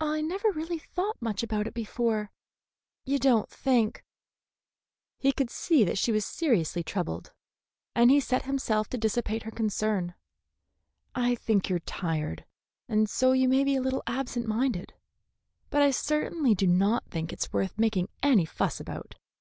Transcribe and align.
I 0.00 0.22
never 0.22 0.50
really 0.50 0.80
thought 0.80 1.22
much 1.22 1.44
about 1.44 1.68
it 1.68 1.72
before. 1.72 2.32
You 3.04 3.20
don't 3.20 3.48
think" 3.48 4.04
He 5.20 5.30
could 5.30 5.50
see 5.50 5.84
that 5.84 5.98
she 5.98 6.10
was 6.10 6.24
seriously 6.24 6.82
troubled, 6.82 7.32
and 7.94 8.10
he 8.10 8.18
set 8.18 8.42
himself 8.46 8.88
to 8.88 8.98
dissipate 8.98 9.44
her 9.44 9.52
concern. 9.52 10.14
"I 11.14 11.36
think 11.36 11.70
you 11.70 11.76
are 11.76 11.78
tired, 11.78 12.44
and 12.88 13.08
so 13.08 13.30
you 13.30 13.48
may 13.48 13.62
be 13.62 13.76
a 13.76 13.80
little 13.80 14.02
absent 14.08 14.48
minded; 14.48 14.94
but 15.70 15.80
I 15.80 15.92
certainly 15.92 16.56
do 16.56 16.66
not 16.66 17.04
think 17.08 17.32
it's 17.32 17.52
worth 17.52 17.78
making 17.78 18.08
any 18.24 18.46
fuss 18.46 18.80
about. 18.80 19.14